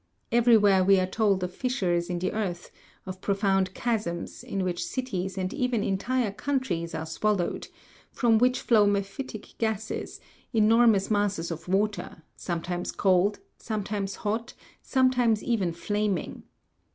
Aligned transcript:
Everywhere 0.31 0.83
we 0.83 0.99
are 0.99 1.05
told 1.05 1.43
of 1.43 1.53
fissures 1.53 2.09
in 2.09 2.17
the 2.17 2.31
earth, 2.31 2.71
of 3.05 3.21
pro 3.21 3.35
found 3.35 3.75
chasms, 3.75 4.43
in 4.43 4.63
which 4.63 4.83
cities 4.83 5.37
and 5.37 5.53
even 5.53 5.83
entire 5.83 6.31
countries 6.31 6.95
are 6.95 7.05
swallowed, 7.05 7.67
from 8.11 8.39
which 8.39 8.61
flow 8.61 8.87
mephitic 8.87 9.53
gases, 9.59 10.19
enormous 10.53 11.11
masses 11.11 11.51
of 11.51 11.67
water, 11.67 12.23
sometimes 12.35 12.91
cold, 12.91 13.37
sometimes 13.59 14.15
hot, 14.25 14.55
sometimes 14.81 15.43
even 15.43 15.71
flaming. 15.71 16.45